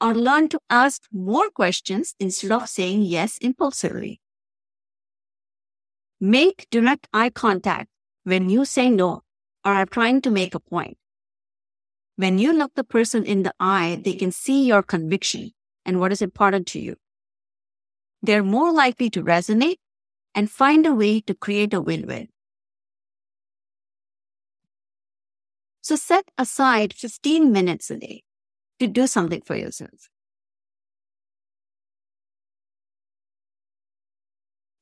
or 0.00 0.14
learn 0.14 0.48
to 0.48 0.60
ask 0.70 1.02
more 1.12 1.50
questions 1.50 2.14
instead 2.18 2.52
of 2.52 2.68
saying 2.68 3.02
yes 3.02 3.38
impulsively. 3.38 4.20
Make 6.20 6.66
direct 6.70 7.08
eye 7.12 7.30
contact 7.30 7.88
when 8.24 8.48
you 8.50 8.64
say 8.64 8.90
no 8.90 9.22
or 9.64 9.72
are 9.72 9.86
trying 9.86 10.20
to 10.22 10.30
make 10.30 10.54
a 10.54 10.60
point. 10.60 10.96
When 12.16 12.38
you 12.38 12.52
look 12.52 12.74
the 12.74 12.84
person 12.84 13.24
in 13.24 13.42
the 13.42 13.54
eye, 13.58 14.00
they 14.04 14.14
can 14.14 14.32
see 14.32 14.66
your 14.66 14.82
conviction 14.82 15.52
and 15.84 16.00
what 16.00 16.12
is 16.12 16.20
important 16.20 16.66
to 16.68 16.80
you. 16.80 16.96
They're 18.22 18.42
more 18.42 18.72
likely 18.72 19.08
to 19.10 19.22
resonate 19.22 19.78
and 20.34 20.50
find 20.50 20.86
a 20.86 20.94
way 20.94 21.20
to 21.22 21.34
create 21.34 21.72
a 21.72 21.80
win-win. 21.80 22.28
So 25.80 25.96
set 25.96 26.30
aside 26.36 26.92
15 26.92 27.50
minutes 27.50 27.90
a 27.90 27.96
day 27.96 28.22
to 28.80 28.88
do 28.88 29.06
something 29.06 29.42
for 29.42 29.56
yourself. 29.56 30.10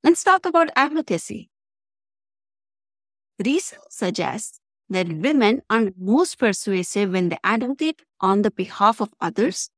Let's 0.02 0.24
talk 0.24 0.44
about 0.46 0.70
advocacy. 0.74 1.50
Research 3.44 3.80
suggests 3.90 4.60
that 4.88 5.08
women 5.08 5.62
are 5.70 5.90
most 5.98 6.38
persuasive 6.38 7.12
when 7.12 7.28
they 7.28 7.38
advocate 7.44 8.02
on 8.20 8.42
the 8.42 8.50
behalf 8.50 9.00
of 9.00 9.14
others, 9.20 9.70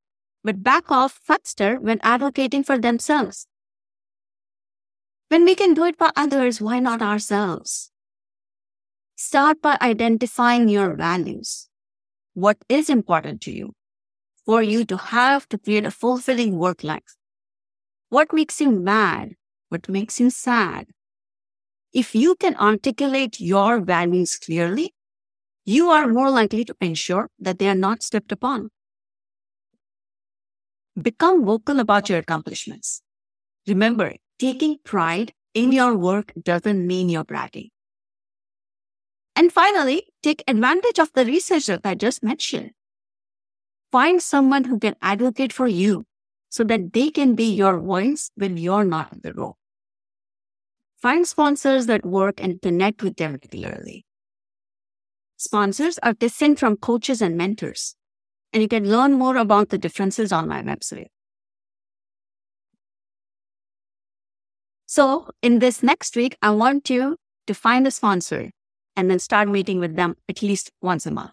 but 0.44 0.62
back 0.62 0.90
off 0.90 1.20
faster 1.22 1.78
when 1.80 2.00
advocating 2.02 2.62
for 2.62 2.78
themselves. 2.78 3.46
When 5.28 5.44
we 5.44 5.54
can 5.54 5.72
do 5.72 5.84
it 5.84 5.96
for 5.96 6.12
others, 6.14 6.60
why 6.60 6.78
not 6.78 7.00
ourselves? 7.00 7.90
Start 9.16 9.62
by 9.62 9.78
identifying 9.80 10.68
your 10.68 10.94
values. 10.96 11.68
What 12.34 12.58
is 12.68 12.90
important 12.90 13.40
to 13.42 13.52
you? 13.52 13.74
For 14.44 14.62
you 14.62 14.84
to 14.84 14.96
have 14.96 15.48
to 15.48 15.58
create 15.58 15.84
a 15.84 15.90
fulfilling 15.90 16.58
work 16.58 16.82
life. 16.82 17.16
What 18.08 18.32
makes 18.32 18.60
you 18.60 18.70
mad? 18.70 19.34
What 19.68 19.88
makes 19.88 20.18
you 20.20 20.30
sad? 20.30 20.86
If 21.92 22.14
you 22.14 22.34
can 22.36 22.56
articulate 22.56 23.40
your 23.40 23.80
values 23.80 24.36
clearly, 24.36 24.94
you 25.64 25.90
are 25.90 26.08
more 26.08 26.30
likely 26.30 26.64
to 26.64 26.76
ensure 26.80 27.28
that 27.38 27.58
they 27.58 27.68
are 27.68 27.74
not 27.74 28.02
stepped 28.02 28.32
upon. 28.32 28.70
Become 31.00 31.44
vocal 31.44 31.80
about 31.80 32.08
your 32.08 32.18
accomplishments. 32.18 33.02
Remember, 33.66 34.14
taking 34.38 34.78
pride 34.84 35.32
in 35.54 35.72
your 35.72 35.96
work 35.96 36.32
doesn't 36.42 36.86
mean 36.86 37.08
you're 37.08 37.24
bragging. 37.24 37.70
And 39.36 39.52
finally, 39.52 40.08
take 40.22 40.44
advantage 40.46 40.98
of 40.98 41.12
the 41.14 41.24
research 41.24 41.66
that 41.66 41.80
I 41.84 41.94
just 41.94 42.22
mentioned. 42.22 42.72
Find 43.92 44.22
someone 44.22 44.64
who 44.64 44.78
can 44.78 44.94
advocate 45.02 45.52
for 45.52 45.66
you 45.66 46.04
so 46.48 46.64
that 46.64 46.92
they 46.92 47.10
can 47.10 47.34
be 47.34 47.52
your 47.52 47.78
voice 47.78 48.30
when 48.34 48.56
you're 48.56 48.84
not 48.84 49.12
in 49.12 49.20
the 49.22 49.32
role. 49.32 49.56
Find 51.00 51.26
sponsors 51.26 51.86
that 51.86 52.04
work 52.04 52.40
and 52.40 52.60
connect 52.60 53.02
with 53.02 53.16
them 53.16 53.32
regularly. 53.32 54.04
Sponsors 55.36 55.98
are 56.02 56.12
distinct 56.12 56.60
from 56.60 56.76
coaches 56.76 57.22
and 57.22 57.36
mentors, 57.36 57.96
and 58.52 58.62
you 58.62 58.68
can 58.68 58.90
learn 58.90 59.14
more 59.14 59.36
about 59.38 59.70
the 59.70 59.78
differences 59.78 60.32
on 60.32 60.46
my 60.46 60.62
website. 60.62 61.06
So, 64.86 65.30
in 65.40 65.60
this 65.60 65.82
next 65.82 66.16
week, 66.16 66.36
I 66.42 66.50
want 66.50 66.90
you 66.90 67.16
to 67.46 67.54
find 67.54 67.86
a 67.86 67.90
sponsor 67.90 68.50
and 68.96 69.10
then 69.10 69.18
start 69.18 69.48
meeting 69.48 69.78
with 69.78 69.96
them 69.96 70.16
at 70.28 70.42
least 70.42 70.70
once 70.82 71.06
a 71.06 71.10
month. 71.10 71.30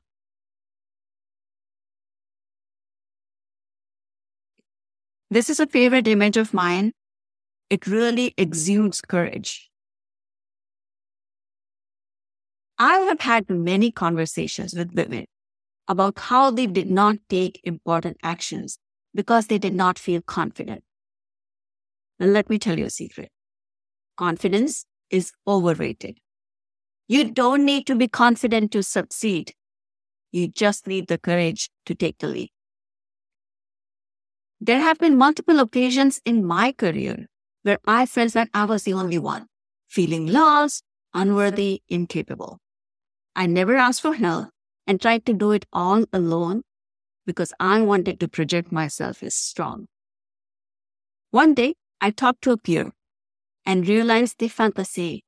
This 5.29 5.49
is 5.49 5.59
a 5.59 5.67
favorite 5.67 6.07
image 6.07 6.37
of 6.37 6.53
mine. 6.53 6.93
It 7.69 7.85
really 7.85 8.33
exudes 8.37 9.01
courage. 9.01 9.69
I 12.79 12.97
have 12.99 13.21
had 13.21 13.49
many 13.49 13.91
conversations 13.91 14.73
with 14.73 14.93
women 14.93 15.25
about 15.87 16.19
how 16.19 16.51
they 16.51 16.67
did 16.67 16.89
not 16.89 17.17
take 17.29 17.59
important 17.63 18.17
actions 18.23 18.77
because 19.13 19.47
they 19.47 19.57
did 19.57 19.73
not 19.73 19.97
feel 19.97 20.21
confident. 20.21 20.83
And 22.19 22.33
let 22.33 22.49
me 22.49 22.59
tell 22.59 22.77
you 22.77 22.85
a 22.85 22.89
secret. 22.89 23.29
Confidence 24.15 24.85
is 25.09 25.31
overrated. 25.47 26.19
You 27.07 27.31
don't 27.31 27.65
need 27.65 27.87
to 27.87 27.95
be 27.95 28.07
confident 28.07 28.71
to 28.73 28.83
succeed. 28.83 29.53
You 30.31 30.47
just 30.47 30.87
need 30.87 31.07
the 31.07 31.17
courage 31.17 31.69
to 31.85 31.95
take 31.95 32.17
the 32.19 32.27
leap. 32.27 32.51
There 34.59 34.81
have 34.81 34.97
been 34.97 35.17
multiple 35.17 35.59
occasions 35.59 36.19
in 36.25 36.43
my 36.43 36.71
career 36.71 37.27
where 37.63 37.79
I 37.85 38.05
felt 38.05 38.33
that 38.33 38.49
I 38.53 38.65
was 38.65 38.83
the 38.83 38.93
only 38.93 39.19
one, 39.19 39.47
feeling 39.87 40.27
lost, 40.27 40.83
unworthy, 41.13 41.81
incapable. 41.89 42.59
I 43.35 43.45
never 43.45 43.75
asked 43.75 44.01
for 44.01 44.15
help 44.15 44.49
and 44.87 44.99
tried 44.99 45.25
to 45.27 45.33
do 45.33 45.51
it 45.51 45.65
all 45.71 46.05
alone 46.11 46.63
because 47.25 47.53
I 47.59 47.81
wanted 47.81 48.19
to 48.19 48.27
project 48.27 48.71
myself 48.71 49.21
as 49.21 49.35
strong. 49.35 49.87
One 51.29 51.53
day, 51.53 51.75
I 52.01 52.09
talked 52.09 52.41
to 52.43 52.51
a 52.51 52.57
peer 52.57 52.91
and 53.65 53.87
realized 53.87 54.39
the 54.39 54.49
same. 54.85 55.19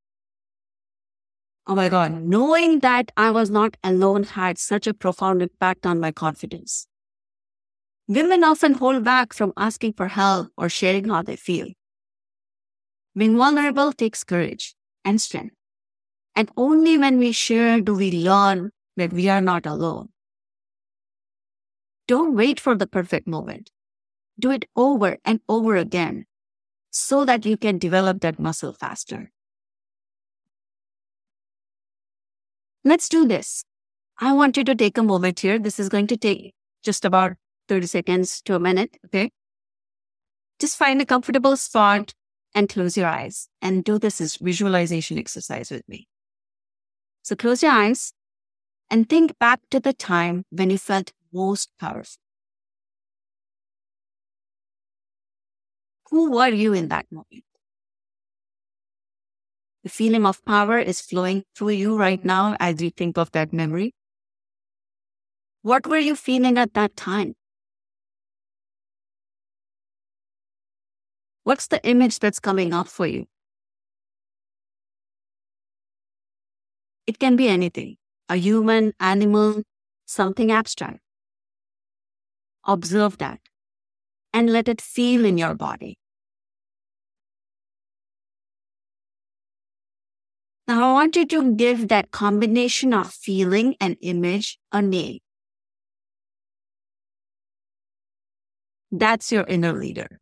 Oh 1.68 1.76
my 1.76 1.90
God, 1.90 2.24
knowing 2.24 2.80
that 2.80 3.12
I 3.16 3.30
was 3.30 3.52
not 3.52 3.78
alone 3.84 4.24
had 4.24 4.58
such 4.58 4.88
a 4.88 4.94
profound 4.94 5.44
impact 5.44 5.86
on 5.86 6.00
my 6.00 6.12
confidence. 6.12 6.88
Women 8.10 8.44
often 8.44 8.74
hold 8.74 9.04
back 9.04 9.34
from 9.34 9.54
asking 9.56 9.94
for 9.94 10.08
help 10.08 10.48
or 10.58 10.68
sharing 10.68 11.10
how 11.10 11.22
they 11.22 11.36
feel. 11.36 11.68
Being 13.16 13.38
vulnerable 13.38 13.94
takes 13.94 14.24
courage 14.24 14.74
and 15.06 15.22
strength. 15.22 15.54
And 16.36 16.50
only 16.58 16.98
when 16.98 17.20
we 17.20 17.32
share 17.32 17.80
do 17.80 17.94
we 17.94 18.12
learn 18.12 18.72
that 18.98 19.14
we 19.14 19.30
are 19.30 19.42
not 19.42 19.68
alone. 19.68 20.10
Don't 22.08 22.36
wait 22.36 22.60
for 22.60 22.74
the 22.74 22.88
perfect 22.88 23.28
moment. 23.28 23.70
Do 24.40 24.50
it 24.50 24.66
over 24.76 25.18
and 25.24 25.40
over 25.48 25.76
again 25.76 26.26
so 26.90 27.26
that 27.26 27.46
you 27.46 27.58
can 27.58 27.78
develop 27.78 28.22
that 28.22 28.40
muscle 28.40 28.74
faster. 28.74 29.30
Let's 32.84 33.08
do 33.08 33.28
this. 33.28 33.66
I 34.18 34.34
want 34.34 34.58
you 34.58 34.64
to 34.64 34.74
take 34.74 34.98
a 34.98 35.04
moment 35.04 35.42
here. 35.42 35.60
This 35.60 35.80
is 35.80 35.90
going 35.90 36.08
to 36.08 36.18
take 36.18 36.56
just 36.82 37.06
about 37.06 37.34
30 37.70 37.88
seconds 37.88 38.42
to 38.42 38.56
a 38.56 38.60
minute. 38.60 38.98
Okay. 39.06 39.32
Just 40.60 40.78
find 40.78 41.02
a 41.02 41.06
comfortable 41.06 41.56
spot 41.56 42.14
and 42.54 42.68
close 42.68 42.98
your 42.98 43.08
eyes 43.08 43.48
and 43.62 43.84
do 43.84 43.98
this 43.98 44.20
as 44.20 44.36
visualization 44.36 45.18
exercise 45.18 45.72
with 45.72 45.88
me. 45.88 46.08
So 47.22 47.36
close 47.36 47.64
your 47.64 47.72
eyes 47.72 48.12
and 48.90 49.08
think 49.08 49.38
back 49.40 49.62
to 49.72 49.80
the 49.80 49.94
time 49.94 50.46
when 50.50 50.70
you 50.70 50.78
felt 50.78 51.14
most 51.32 51.70
powerful. 51.80 52.20
Who 56.10 56.32
were 56.32 56.50
you 56.50 56.74
in 56.74 56.88
that 56.90 57.06
moment? 57.12 57.44
The 59.84 59.90
feeling 59.90 60.26
of 60.26 60.44
power 60.44 60.80
is 60.80 61.00
flowing 61.00 61.44
through 61.56 61.70
you 61.70 61.96
right 61.96 62.24
now 62.26 62.58
as 62.60 62.82
you 62.82 62.90
think 62.90 63.18
of 63.18 63.32
that 63.32 63.54
memory. 63.54 63.94
What 65.62 65.88
were 65.88 66.00
you 66.00 66.16
feeling 66.16 66.58
at 66.58 66.74
that 66.74 66.96
time? 66.96 67.36
What's 71.50 71.66
the 71.66 71.84
image 71.84 72.20
that's 72.20 72.40
coming 72.40 72.74
up 72.74 72.88
for 72.88 73.08
you? 73.08 73.26
It 77.08 77.18
can 77.18 77.36
be 77.36 77.48
anything 77.48 77.96
a 78.30 78.36
human, 78.36 78.94
animal, 79.00 79.64
something 80.06 80.52
abstract. 80.52 81.00
Observe 82.68 83.18
that 83.18 83.40
and 84.32 84.52
let 84.52 84.68
it 84.68 84.80
feel 84.80 85.26
in 85.26 85.40
your 85.40 85.56
body. 85.56 85.98
Now, 90.68 90.92
I 90.92 90.94
want 90.94 91.16
you 91.16 91.26
to 91.26 91.56
give 91.56 91.88
that 91.88 92.12
combination 92.12 92.94
of 92.94 93.12
feeling 93.12 93.76
and 93.82 93.98
image 94.02 94.60
a 94.72 94.84
name. 94.84 95.18
That's 98.92 99.32
your 99.32 99.46
inner 99.48 99.74
leader. 99.74 100.20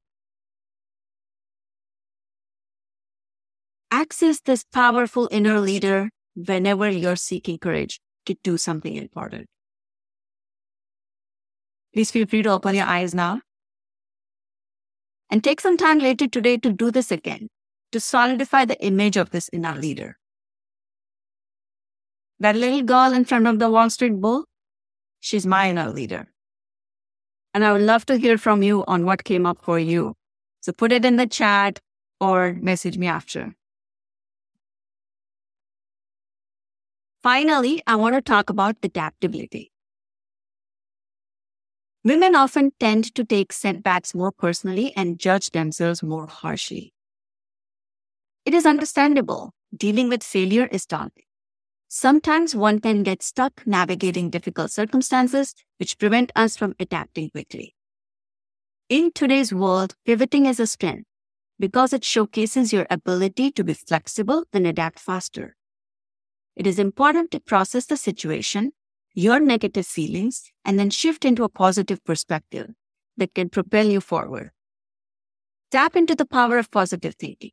Access 3.97 4.39
this 4.41 4.63
powerful 4.63 5.27
inner 5.31 5.59
leader 5.59 6.11
whenever 6.35 6.87
you're 6.87 7.15
seeking 7.15 7.57
courage 7.57 7.99
to 8.27 8.35
do 8.43 8.55
something 8.55 8.95
important. 8.95 9.47
Please 11.95 12.11
feel 12.11 12.27
free 12.27 12.43
to 12.43 12.51
open 12.51 12.75
your 12.75 12.85
eyes 12.85 13.15
now. 13.15 13.41
And 15.31 15.43
take 15.43 15.59
some 15.59 15.77
time 15.77 15.97
later 15.97 16.27
today 16.27 16.57
to 16.57 16.71
do 16.71 16.91
this 16.91 17.09
again, 17.11 17.47
to 17.91 17.99
solidify 17.99 18.65
the 18.65 18.79
image 18.85 19.17
of 19.17 19.31
this 19.31 19.49
inner 19.51 19.73
leader. 19.73 20.17
That 22.39 22.55
little 22.55 22.83
girl 22.83 23.13
in 23.13 23.25
front 23.25 23.47
of 23.47 23.57
the 23.57 23.71
Wall 23.71 23.89
Street 23.89 24.21
Bull, 24.21 24.45
she's 25.19 25.47
my 25.47 25.71
inner 25.71 25.89
leader. 25.89 26.27
And 27.51 27.65
I 27.65 27.71
would 27.71 27.81
love 27.81 28.05
to 28.05 28.17
hear 28.17 28.37
from 28.37 28.61
you 28.61 28.83
on 28.85 29.05
what 29.05 29.23
came 29.23 29.47
up 29.47 29.63
for 29.63 29.79
you. 29.79 30.13
So 30.61 30.71
put 30.71 30.91
it 30.91 31.03
in 31.03 31.15
the 31.15 31.25
chat 31.25 31.79
or 32.21 32.53
message 32.61 32.99
me 32.99 33.07
after. 33.07 33.55
Finally, 37.23 37.81
I 37.85 37.95
want 37.95 38.15
to 38.15 38.21
talk 38.21 38.49
about 38.49 38.77
adaptability. 38.83 39.71
Women 42.03 42.35
often 42.35 42.71
tend 42.79 43.13
to 43.15 43.23
take 43.25 43.51
setbacks 43.51 44.15
more 44.15 44.31
personally 44.31 44.93
and 44.95 45.19
judge 45.19 45.51
themselves 45.51 46.01
more 46.01 46.27
harshly. 46.27 46.93
It 48.45 48.53
is 48.53 48.65
understandable. 48.65 49.51
Dealing 49.75 50.07
with 50.09 50.23
failure 50.23 50.67
is 50.67 50.85
daunting. 50.85 51.25
Sometimes 51.89 52.55
one 52.55 52.79
can 52.79 53.03
get 53.03 53.23
stuck 53.23 53.65
navigating 53.67 54.29
difficult 54.29 54.71
circumstances 54.71 55.53
which 55.77 55.97
prevent 55.97 56.31
us 56.35 56.57
from 56.57 56.75
adapting 56.79 57.29
quickly. 57.29 57.75
In 58.89 59.11
today's 59.11 59.53
world, 59.53 59.95
pivoting 60.05 60.45
is 60.45 60.59
a 60.59 60.67
strength 60.67 61.05
because 61.59 61.93
it 61.93 62.05
showcases 62.05 62.71
your 62.71 62.87
ability 62.89 63.51
to 63.51 63.63
be 63.63 63.73
flexible 63.73 64.45
and 64.53 64.65
adapt 64.65 64.99
faster. 64.99 65.55
It 66.57 66.65
is 66.65 66.79
important 66.79 67.29
to 67.31 67.39
process 67.39 67.85
the 67.85 67.95
situation, 67.95 68.71
your 69.13 69.39
negative 69.39 69.85
feelings, 69.85 70.51
and 70.65 70.79
then 70.79 70.89
shift 70.89 71.23
into 71.23 71.43
a 71.43 71.49
positive 71.49 72.03
perspective 72.03 72.71
that 73.15 73.35
can 73.35 73.49
propel 73.49 73.85
you 73.85 74.01
forward. 74.01 74.49
Tap 75.69 75.95
into 75.95 76.15
the 76.15 76.25
power 76.25 76.57
of 76.57 76.71
positive 76.71 77.13
thinking. 77.13 77.51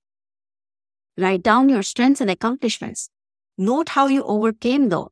Write 1.19 1.43
down 1.43 1.69
your 1.69 1.83
strengths 1.83 2.23
and 2.23 2.31
accomplishments. 2.31 3.11
Note 3.59 3.91
how 3.91 4.07
you 4.07 4.25
overcame 4.25 4.89
them. 4.89 5.09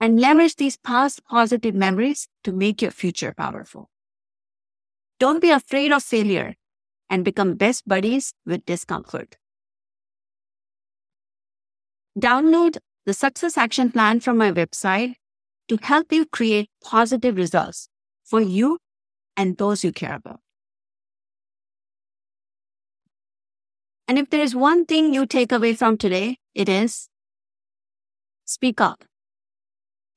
And 0.00 0.20
leverage 0.20 0.56
these 0.56 0.76
past 0.76 1.24
positive 1.24 1.76
memories 1.76 2.26
to 2.42 2.52
make 2.52 2.82
your 2.82 2.90
future 2.90 3.32
powerful. 3.32 3.90
Don't 5.20 5.40
be 5.40 5.50
afraid 5.50 5.92
of 5.92 6.02
failure 6.02 6.56
and 7.08 7.24
become 7.24 7.54
best 7.54 7.86
buddies 7.86 8.34
with 8.44 8.66
discomfort. 8.66 9.36
Download 12.18 12.78
the 13.08 13.14
success 13.14 13.56
action 13.56 13.90
plan 13.90 14.20
from 14.20 14.36
my 14.36 14.52
website 14.52 15.14
to 15.66 15.78
help 15.80 16.12
you 16.12 16.26
create 16.26 16.68
positive 16.84 17.38
results 17.38 17.88
for 18.22 18.38
you 18.38 18.76
and 19.34 19.56
those 19.56 19.82
you 19.82 19.90
care 19.92 20.14
about. 20.14 20.40
And 24.06 24.18
if 24.18 24.28
there 24.28 24.42
is 24.42 24.54
one 24.54 24.84
thing 24.84 25.14
you 25.14 25.24
take 25.24 25.52
away 25.52 25.72
from 25.72 25.96
today, 25.96 26.36
it 26.54 26.68
is 26.68 27.08
speak 28.44 28.78
up. 28.78 29.02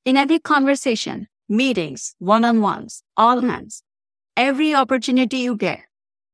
In 0.04 0.17
every 0.17 0.39
conversation, 0.39 1.30
meetings, 1.47 2.13
one 2.19 2.43
on 2.43 2.60
ones, 2.60 3.04
all 3.15 3.39
hands, 3.39 3.84
every 4.36 4.75
opportunity 4.75 5.38
you 5.38 5.56
get, 5.56 5.80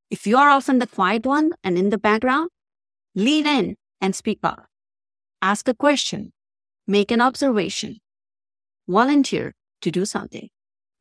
if 0.10 0.26
you 0.26 0.38
are 0.38 0.50
often 0.50 0.80
the 0.80 0.88
quiet 0.88 1.24
one 1.24 1.52
and 1.64 1.78
in 1.78 1.92
the 1.92 2.00
background, 2.00 2.50
lean 3.14 3.46
in 3.46 3.76
and 4.02 4.16
speak 4.16 4.40
up. 4.42 4.66
Ask 5.44 5.68
a 5.68 5.76
question, 5.76 6.34
Make 6.88 7.12
an 7.12 7.20
observation. 7.20 7.98
Volunteer 8.88 9.54
to 9.82 9.92
do 9.92 10.06
something. 10.06 10.50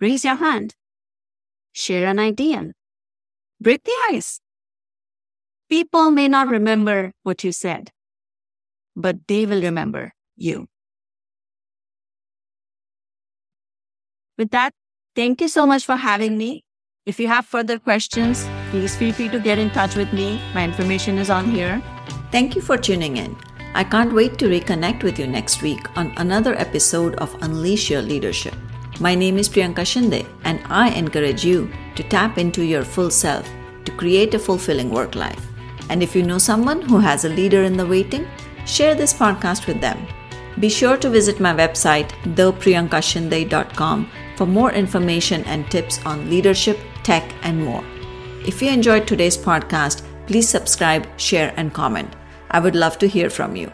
Raise 0.00 0.24
your 0.24 0.34
hand. 0.34 0.74
Share 1.72 2.08
an 2.08 2.18
idea. 2.18 2.72
Break 3.60 3.84
the 3.84 3.96
ice. 4.10 4.40
People 5.68 6.10
may 6.10 6.28
not 6.28 6.48
remember 6.48 7.12
what 7.22 7.44
you 7.44 7.52
said, 7.52 7.90
but 8.94 9.16
they 9.28 9.46
will 9.46 9.62
remember 9.62 10.12
you. 10.36 10.66
With 14.38 14.50
that, 14.50 14.72
thank 15.14 15.40
you 15.40 15.48
so 15.48 15.66
much 15.66 15.84
for 15.84 15.96
having 15.96 16.36
me. 16.36 16.64
If 17.06 17.20
you 17.20 17.28
have 17.28 17.46
further 17.46 17.78
questions, 17.78 18.46
please 18.70 18.96
feel 18.96 19.12
free 19.12 19.28
to 19.28 19.38
get 19.38 19.58
in 19.58 19.70
touch 19.70 19.94
with 19.96 20.12
me. 20.12 20.40
My 20.54 20.64
information 20.64 21.18
is 21.18 21.30
on 21.30 21.48
here. 21.50 21.80
Thank 22.32 22.54
you 22.54 22.60
for 22.60 22.76
tuning 22.76 23.16
in. 23.16 23.36
I 23.76 23.84
can't 23.84 24.14
wait 24.14 24.38
to 24.38 24.46
reconnect 24.48 25.02
with 25.02 25.18
you 25.18 25.26
next 25.26 25.60
week 25.60 25.86
on 25.98 26.14
another 26.16 26.54
episode 26.58 27.14
of 27.16 27.36
Unleash 27.42 27.90
Your 27.90 28.00
Leadership. 28.00 28.54
My 29.00 29.14
name 29.14 29.36
is 29.36 29.50
Priyanka 29.50 29.84
Shinde, 29.84 30.24
and 30.44 30.60
I 30.70 30.88
encourage 30.88 31.44
you 31.44 31.70
to 31.94 32.02
tap 32.02 32.38
into 32.38 32.64
your 32.64 32.84
full 32.84 33.10
self 33.10 33.46
to 33.84 33.92
create 33.92 34.32
a 34.32 34.38
fulfilling 34.38 34.88
work 34.88 35.14
life. 35.14 35.46
And 35.90 36.02
if 36.02 36.16
you 36.16 36.22
know 36.22 36.38
someone 36.38 36.80
who 36.80 37.00
has 37.00 37.26
a 37.26 37.28
leader 37.28 37.64
in 37.64 37.76
the 37.76 37.84
waiting, 37.84 38.26
share 38.64 38.94
this 38.94 39.12
podcast 39.12 39.66
with 39.66 39.82
them. 39.82 40.06
Be 40.58 40.70
sure 40.70 40.96
to 40.96 41.10
visit 41.10 41.38
my 41.38 41.52
website, 41.52 42.08
thepriyankashinde.com, 42.34 44.10
for 44.36 44.46
more 44.46 44.72
information 44.72 45.44
and 45.44 45.70
tips 45.70 46.00
on 46.06 46.30
leadership, 46.30 46.78
tech, 47.02 47.30
and 47.42 47.62
more. 47.62 47.84
If 48.46 48.62
you 48.62 48.70
enjoyed 48.70 49.06
today's 49.06 49.36
podcast, 49.36 50.00
please 50.26 50.48
subscribe, 50.48 51.06
share, 51.20 51.52
and 51.58 51.74
comment. 51.74 52.16
I 52.50 52.60
would 52.60 52.76
love 52.76 52.98
to 52.98 53.08
hear 53.08 53.30
from 53.30 53.56
you. 53.56 53.72